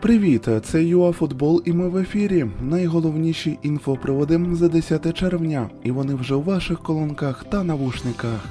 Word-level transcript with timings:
Привіт, 0.00 0.48
це 0.62 0.84
ЮАФутбол 0.84 1.62
і 1.64 1.72
ми 1.72 1.88
в 1.88 1.96
ефірі. 1.96 2.46
Найголовніші 2.62 3.58
інфоприводи 3.62 4.40
за 4.52 4.68
10 4.68 5.18
червня, 5.18 5.70
і 5.82 5.90
вони 5.90 6.14
вже 6.14 6.34
у 6.34 6.42
ваших 6.42 6.82
колонках 6.82 7.44
та 7.44 7.64
навушниках. 7.64 8.44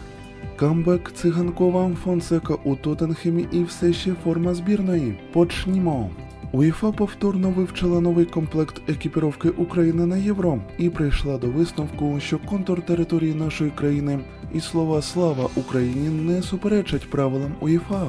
Камбек 0.55 1.11
циганкова 1.15 1.91
Фонсека 2.03 2.53
у 2.63 2.75
Тоттенхемі 2.75 3.47
і 3.51 3.63
все 3.63 3.93
ще 3.93 4.13
форма 4.23 4.53
збірної. 4.53 5.19
Почнімо. 5.33 6.09
УЄФА 6.51 6.91
повторно 6.91 7.49
вивчила 7.49 8.01
новий 8.01 8.25
комплект 8.25 8.89
екіпіровки 8.89 9.49
України 9.49 10.05
на 10.05 10.17
євро 10.17 10.59
і 10.77 10.89
прийшла 10.89 11.37
до 11.37 11.47
висновку, 11.47 12.19
що 12.19 12.39
контур 12.39 12.81
території 12.81 13.33
нашої 13.33 13.71
країни 13.71 14.19
і 14.53 14.59
слова 14.59 15.01
Слава 15.01 15.49
Україні 15.55 16.09
не 16.09 16.41
суперечать 16.41 17.09
правилам 17.09 17.51
УЄФА. 17.59 18.07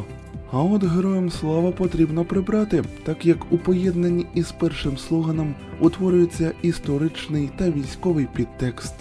А 0.53 0.63
от 0.63 0.85
героям 0.85 1.31
слава 1.31 1.73
потрібно 1.73 2.25
прибрати, 2.25 2.85
так 3.05 3.27
як 3.27 3.53
у 3.53 3.59
поєднанні 3.59 4.27
із 4.35 4.53
першим 4.53 4.99
слоганом 4.99 5.55
утворюється 5.81 6.53
історичний 6.63 7.51
та 7.57 7.71
військовий 7.71 8.27
підтекст. 8.35 8.95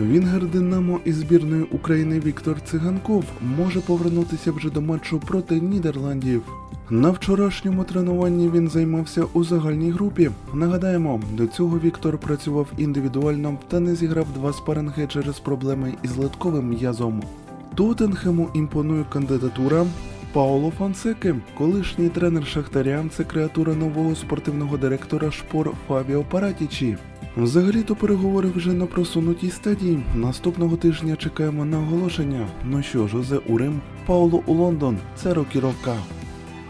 Вінгер 0.00 0.46
Динамо 0.46 1.00
із 1.04 1.16
збірної 1.16 1.62
України 1.62 2.20
Віктор 2.20 2.60
Циганков 2.60 3.24
може 3.58 3.80
повернутися 3.80 4.52
вже 4.52 4.70
до 4.70 4.80
матчу 4.80 5.20
проти 5.20 5.60
Нідерландів. 5.60 6.42
На 6.90 7.10
вчорашньому 7.10 7.84
тренуванні 7.84 8.50
він 8.50 8.68
займався 8.68 9.24
у 9.32 9.44
загальній 9.44 9.90
групі. 9.90 10.30
Нагадаємо, 10.54 11.20
до 11.32 11.46
цього 11.46 11.78
Віктор 11.78 12.18
працював 12.18 12.66
індивідуально 12.78 13.58
та 13.68 13.80
не 13.80 13.94
зіграв 13.94 14.26
два 14.34 14.52
спаринги 14.52 15.06
через 15.06 15.38
проблеми 15.38 15.94
із 16.02 16.16
литковим 16.16 16.68
м'язом. 16.68 17.22
Тоттенхему 17.74 18.48
імпонує 18.54 19.04
кандидатура 19.12 19.86
Пауло 20.36 20.72
Фонсеки, 20.78 21.34
колишній 21.58 22.08
тренер 22.08 22.46
Шахтаря, 22.46 23.04
це 23.10 23.24
креатура 23.24 23.74
нового 23.74 24.14
спортивного 24.14 24.76
директора 24.76 25.30
шпор 25.30 25.72
Фабіо 25.88 26.24
Паратічі. 26.30 26.96
Взагалі-то 27.36 27.96
переговори 27.96 28.48
вже 28.48 28.72
на 28.72 28.86
просунутій 28.86 29.50
стадії. 29.50 29.98
Наступного 30.14 30.76
тижня 30.76 31.16
чекаємо 31.16 31.64
на 31.64 31.78
оголошення. 31.78 32.46
Ну 32.64 32.82
що, 32.82 33.08
Жозе 33.08 33.36
у 33.36 33.58
Рим, 33.58 33.80
Пауло 34.06 34.42
у 34.46 34.54
Лондон. 34.54 34.98
Це 35.14 35.34
рокіровка. 35.34 35.94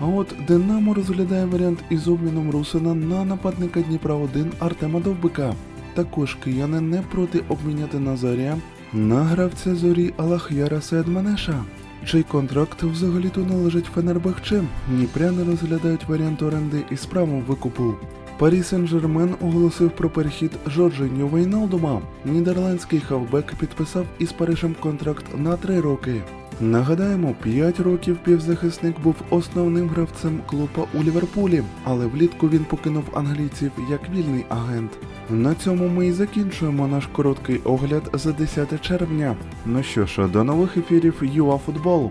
А 0.01 0.07
от 0.07 0.35
Динамо 0.49 0.95
розглядає 0.95 1.47
варіант 1.47 1.79
із 1.91 2.09
обміном 2.09 2.51
Русина 2.51 2.95
на 2.95 3.25
нападника 3.25 3.81
Дніпра 3.81 4.15
1 4.15 4.53
Артема 4.59 5.01
Довбика. 5.01 5.55
Також 5.95 6.35
кияни 6.35 6.81
не 6.81 7.03
проти 7.03 7.43
обміняти 7.49 7.99
Назарія 7.99 8.57
на 8.93 9.25
гравця 9.25 9.75
зорі 9.75 10.13
Алахяра 10.17 10.81
Седманеша. 10.81 11.65
Чий 12.07 12.23
контракт 12.23 12.83
взагалі-то 12.83 13.41
належить 13.41 13.85
Фенербахче. 13.95 14.65
Дніпряни 14.89 15.45
розглядають 15.45 16.09
варіант 16.09 16.43
оренди 16.43 16.85
із 16.91 17.07
правом 17.07 17.41
викупу. 17.41 17.95
Парі 18.39 18.63
Сен-Жермен 18.63 19.35
оголосив 19.41 19.91
про 19.91 20.11
перехід 20.11 20.51
Жоржиньо 20.67 21.27
Вейналдума. 21.27 22.01
Нідерландський 22.25 23.01
хавбек 23.01 23.55
підписав 23.61 24.07
із 24.19 24.33
Парижем 24.33 24.77
контракт 24.81 25.25
на 25.37 25.57
три 25.57 25.81
роки. 25.81 26.23
Нагадаємо, 26.61 27.35
5 27.43 27.81
років 27.81 28.17
півзахисник 28.25 29.01
був 29.01 29.15
основним 29.31 29.89
гравцем 29.89 30.41
клуба 30.47 30.87
у 30.95 31.03
Ліверпулі, 31.03 31.63
але 31.85 32.07
влітку 32.07 32.49
він 32.49 32.65
покинув 32.65 33.05
англійців 33.15 33.73
як 33.91 34.01
вільний 34.11 34.45
агент. 34.49 34.91
На 35.31 35.55
цьому 35.55 35.89
ми 35.89 36.07
і 36.07 36.13
закінчуємо 36.13 36.87
наш 36.87 37.07
короткий 37.07 37.61
огляд 37.65 38.03
за 38.13 38.33
10 38.33 38.81
червня. 38.81 39.37
Ну 39.67 39.83
що 39.83 40.07
ж, 40.07 40.27
до 40.29 40.45
нових 40.45 40.77
ефірів 40.77 41.23
ЮАФутбол. 41.23 42.11